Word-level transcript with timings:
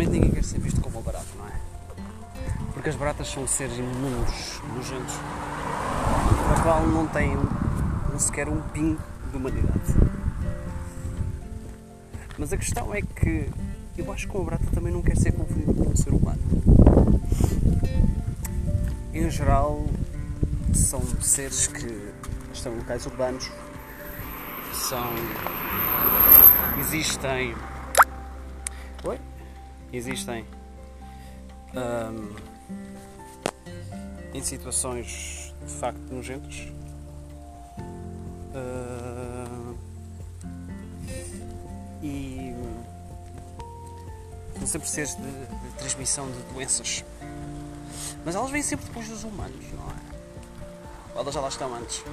Infelizmente 0.00 0.10
ninguém 0.10 0.30
quer 0.30 0.44
ser 0.44 0.58
visto 0.60 0.80
como 0.80 1.02
barato, 1.02 1.26
não 1.36 1.46
é? 1.46 1.52
Porque 2.72 2.88
as 2.88 2.96
baratas 2.96 3.28
são 3.28 3.46
seres 3.46 3.76
imundos, 3.76 4.62
nojentos, 4.74 5.14
para 6.48 6.62
qual 6.62 6.86
não 6.86 7.06
têm 7.06 7.36
sequer 8.18 8.48
um 8.48 8.62
pingo 8.62 9.00
de 9.30 9.36
humanidade. 9.36 9.94
Mas 12.38 12.52
a 12.52 12.56
questão 12.56 12.94
é 12.94 13.02
que 13.02 13.50
eu 13.98 14.10
acho 14.10 14.26
que 14.26 14.34
uma 14.34 14.44
barata 14.44 14.64
também 14.72 14.92
não 14.92 15.02
quer 15.02 15.16
ser 15.16 15.32
confundida 15.32 15.74
com 15.74 15.90
um 15.90 15.96
ser 15.96 16.14
humano. 16.14 16.40
Em 19.12 19.30
geral, 19.30 19.84
são 20.72 21.02
seres 21.20 21.66
que 21.66 22.12
estão 22.54 22.72
em 22.72 22.78
locais 22.78 23.04
urbanos, 23.04 23.50
são. 24.72 25.10
existem. 26.78 27.54
Oi? 29.04 29.29
Existem. 29.92 30.44
hum, 31.74 32.34
em 34.32 34.42
situações 34.42 35.54
de 35.66 35.72
facto 35.72 35.98
nojentas. 36.10 36.68
Hum, 38.54 39.76
e 42.02 42.54
são 44.58 44.66
sempre 44.66 44.88
seres 44.88 45.16
de, 45.16 45.22
de 45.22 45.74
transmissão 45.78 46.30
de 46.30 46.38
doenças. 46.54 47.04
Mas 48.24 48.34
elas 48.34 48.50
vêm 48.50 48.62
sempre 48.62 48.86
depois 48.86 49.08
dos 49.08 49.24
humanos, 49.24 49.64
não 49.72 49.84
é? 49.84 50.10
Ou 51.14 51.22
elas 51.22 51.34
já 51.34 51.40
lá 51.40 51.48
estão 51.48 51.74
antes. 51.74 52.04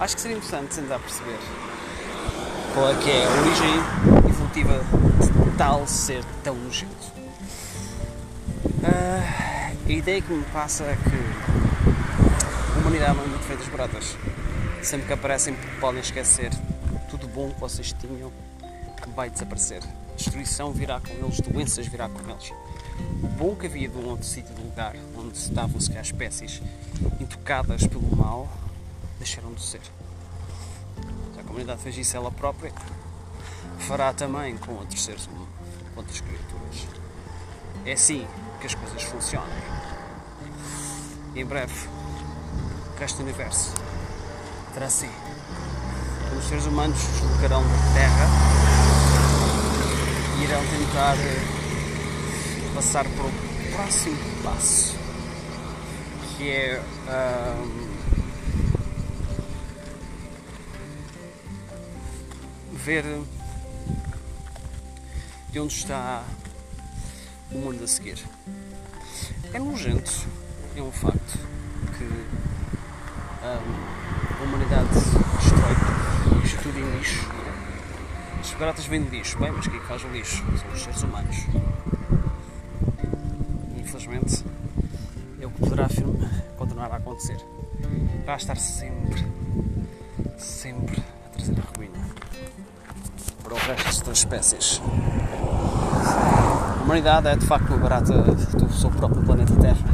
Acho 0.00 0.14
que 0.14 0.22
seria 0.22 0.36
interessante 0.36 0.74
tentar 0.74 0.98
perceber 0.98 1.38
qual 2.72 2.90
é 2.90 2.94
que 2.96 3.10
é 3.10 3.24
a 3.24 3.30
origem 3.30 4.28
evolutiva 4.28 5.43
de 5.54 5.58
tal 5.58 5.86
ser 5.86 6.24
tão 6.42 6.56
nojento. 6.56 7.12
Ah, 8.82 9.70
a 9.86 9.92
ideia 9.92 10.20
que 10.20 10.32
me 10.32 10.44
passa 10.46 10.82
é 10.82 10.96
que 10.96 12.74
a 12.74 12.78
humanidade 12.80 13.16
é 13.20 13.26
muito 13.28 13.44
feita 13.44 13.62
das 13.62 13.70
baratas. 13.70 14.16
Sempre 14.82 15.06
que 15.06 15.12
aparecem 15.12 15.54
podem 15.80 16.00
esquecer 16.00 16.50
tudo 17.08 17.28
bom 17.28 17.50
que 17.50 17.60
vocês 17.60 17.92
tinham 17.92 18.32
vai 19.14 19.30
desaparecer. 19.30 19.80
Destruição 20.16 20.72
virá 20.72 20.98
com 20.98 21.12
eles, 21.24 21.40
doenças 21.40 21.86
virá 21.86 22.08
com 22.08 22.28
eles. 22.28 22.52
O 23.22 23.28
bom 23.28 23.54
que 23.54 23.66
havia 23.66 23.88
de 23.88 23.96
um 23.96 24.08
outro 24.08 24.26
sítio, 24.26 24.52
de 24.52 24.60
um 24.60 24.64
lugar 24.64 24.96
onde 25.16 25.38
estavam 25.38 25.80
se 25.80 25.88
calhar 25.88 26.04
espécies 26.04 26.60
intocadas 27.20 27.86
pelo 27.86 28.16
mal, 28.16 28.48
deixaram 29.18 29.52
de 29.54 29.62
ser. 29.62 29.80
Se 31.32 31.40
a 31.40 31.44
comunidade 31.44 31.80
fez 31.80 31.96
isso 31.96 32.16
ela 32.16 32.32
própria, 32.32 32.72
fará 33.78 34.12
também 34.12 34.56
com 34.56 34.72
outros 34.72 35.04
seres 35.04 35.26
humanos, 35.26 35.48
com 35.94 36.00
outras 36.00 36.20
criaturas. 36.20 36.86
É 37.84 37.92
assim 37.92 38.26
que 38.60 38.66
as 38.66 38.74
coisas 38.74 39.02
funcionam. 39.02 39.48
Em 41.34 41.44
breve, 41.44 41.88
do 43.12 43.22
universo 43.22 43.74
terá 44.72 44.86
assim. 44.86 45.10
Os 46.38 46.44
seres 46.48 46.64
humanos 46.64 46.98
deslocarão 46.98 47.62
da 47.62 47.94
Terra 47.94 48.26
e 50.38 50.44
irão 50.44 50.60
tentar 50.66 51.14
eh, 51.16 52.74
passar 52.74 53.04
para 53.04 53.24
o 53.24 53.72
próximo 53.72 54.16
passo, 54.42 54.96
que 56.36 56.50
é 56.50 56.82
ahm, 57.08 57.94
ver 62.72 63.04
de 65.54 65.60
onde 65.60 65.72
está 65.72 66.24
o 67.52 67.58
mundo 67.58 67.84
a 67.84 67.86
seguir. 67.86 68.18
É 69.52 69.58
nojento, 69.60 70.26
é 70.76 70.82
um 70.82 70.90
facto 70.90 71.38
que 71.96 72.04
ahm, 73.40 74.40
a 74.40 74.42
humanidade 74.42 74.88
destrói 74.88 76.42
isto 76.44 76.60
tudo 76.60 76.76
em 76.76 76.98
lixo. 76.98 77.30
As 78.40 78.50
baratas 78.54 78.86
vêm 78.86 79.04
de 79.04 79.10
lixo, 79.10 79.38
bem, 79.38 79.52
mas 79.52 79.68
quem 79.68 79.76
é 79.76 79.80
que 79.80 79.86
faz 79.86 80.02
o 80.02 80.08
lixo? 80.08 80.44
São 80.58 80.72
os 80.72 80.82
seres 80.82 81.02
humanos. 81.04 81.36
Infelizmente, 83.78 84.44
é 85.40 85.46
o 85.46 85.50
que 85.50 85.60
poderá 85.60 85.86
continuar 86.58 86.90
a 86.90 86.96
acontecer. 86.96 87.38
Vai 88.26 88.34
estar 88.34 88.56
sempre, 88.56 89.24
sempre 90.36 91.00
a 91.26 91.28
trazer 91.28 91.56
a 91.60 91.78
ruína 91.78 92.04
para 93.44 93.54
o 93.54 93.56
resto 93.56 94.04
das 94.06 94.18
espécies. 94.18 94.80
Humanidade 96.94 97.26
é 97.26 97.34
de 97.34 97.44
facto 97.44 97.70
uma 97.70 97.78
barata 97.78 98.22
do 98.22 98.72
seu 98.72 98.88
próprio 98.88 99.20
planeta 99.24 99.52
Terra. 99.56 99.84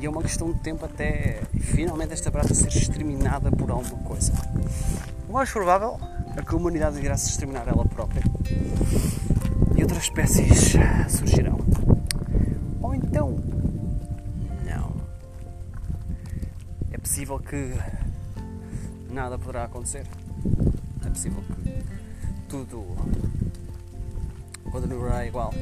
E 0.00 0.04
é 0.04 0.10
uma 0.10 0.22
questão 0.22 0.52
de 0.52 0.58
tempo 0.58 0.84
até 0.84 1.40
finalmente 1.56 2.12
esta 2.12 2.32
barata 2.32 2.52
ser 2.52 2.66
exterminada 2.66 3.48
por 3.52 3.70
alguma 3.70 4.02
coisa. 4.02 4.32
O 5.28 5.32
mais 5.34 5.48
provável 5.48 6.00
é 6.36 6.42
que 6.42 6.52
a 6.52 6.58
humanidade 6.58 6.98
irá 6.98 7.16
se 7.16 7.30
exterminar 7.30 7.68
ela 7.68 7.84
própria 7.84 8.24
e 9.76 9.82
outras 9.82 10.02
espécies 10.02 10.72
surgirão. 11.08 11.60
Ou 12.82 12.92
então, 12.92 13.38
não. 14.66 14.92
É 16.90 16.98
possível 16.98 17.38
que 17.38 17.72
nada 19.08 19.38
poderá 19.38 19.62
acontecer. 19.62 20.04
É 21.06 21.08
possível 21.08 21.40
que 21.62 21.84
tudo 22.48 22.84
continuará 24.70 25.26
igual. 25.26 25.52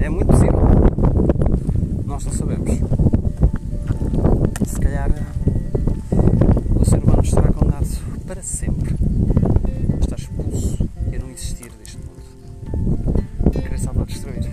É 0.00 0.08
muito 0.08 0.26
possível. 0.26 0.60
Nós 2.04 2.24
não 2.24 2.32
sabemos. 2.32 2.70
Se 4.66 4.80
calhar 4.80 5.10
o 6.74 6.84
ser 6.84 6.98
humano 6.98 7.22
estará 7.22 7.52
condenado 7.52 7.86
para 8.26 8.42
sempre. 8.42 8.94
Está 10.00 10.16
expulso 10.16 10.88
a 11.06 11.18
não 11.18 11.30
existir 11.30 11.70
deste 11.72 11.98
mundo. 11.98 13.52
Querer 13.52 13.78
só 13.78 13.92
para 13.92 14.04
destruir. 14.04 14.50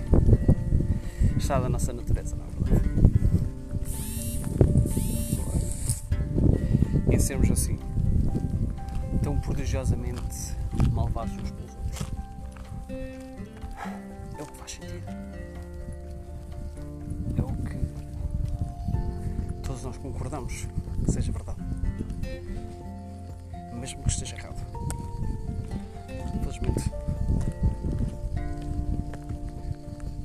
Está 1.38 1.59
da 1.59 1.69
nossa 1.69 1.91
natureza, 1.91 2.35
não 2.35 2.46
é 2.46 2.50
verdade? 2.69 2.90
Em 7.12 7.19
sermos 7.19 7.50
assim, 7.50 7.79
tão 9.24 9.40
prodigiosamente 9.40 10.56
malvados 10.91 11.34
pelos 11.34 11.69
sentido. 14.69 15.03
É 17.38 17.41
o 17.41 17.53
que 17.63 17.78
todos 19.63 19.84
nós 19.84 19.97
concordamos 19.97 20.68
que 21.03 21.12
seja 21.12 21.31
verdade. 21.31 21.59
Mesmo 23.79 24.03
que 24.03 24.09
esteja 24.09 24.35
errado. 24.35 24.62
Infelizmente. 26.35 26.91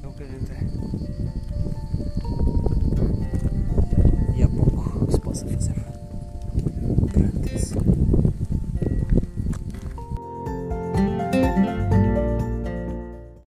É 0.02 0.06
o 0.06 0.12
que 0.12 0.22
a 0.22 0.26
gente 0.26 0.52
é. 0.52 0.60
E 4.36 4.42
há 4.42 4.48
pouco 4.48 5.10
se 5.10 5.20
possa 5.20 5.46
fazer. 5.46 5.74
Perante 7.12 7.54
isso. 7.54 8.03